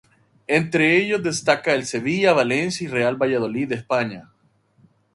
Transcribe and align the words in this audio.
Entre 0.47 0.97
ellos 0.97 1.21
destacan 1.21 1.75
el 1.75 1.85
Sevilla, 1.85 2.33
Valencia 2.33 2.85
y 2.85 2.87
Real 2.87 3.17
Valladolid 3.17 3.67
de 3.67 3.75
España. 3.75 4.31